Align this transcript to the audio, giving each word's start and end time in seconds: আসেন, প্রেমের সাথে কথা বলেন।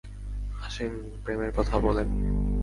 আসেন, 0.65 0.91
প্রেমের 1.23 1.51
সাথে 1.51 1.57
কথা 1.57 1.79
বলেন। 1.79 2.07